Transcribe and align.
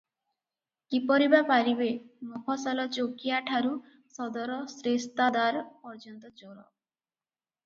କିପରି 0.93 1.27
ବା 1.33 1.41
ପାରିବେ, 1.51 1.89
ମଫସଲ 2.29 2.85
ଚୌକିଆ 2.97 3.43
ଠାରୁ 3.51 3.75
ସଦର 4.17 4.57
ଶ୍ରେସ୍ତାଦାର 4.73 5.63
ପର୍ଯ୍ୟନ୍ତ 5.85 6.35
ଚୋର। 6.43 6.59